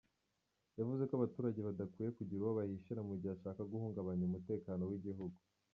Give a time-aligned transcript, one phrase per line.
[0.79, 5.37] Yavuze ko abaturage badakwiye kugira uwo bahishira mu gihe ashaka guhungabanya umutekano w’igihugu.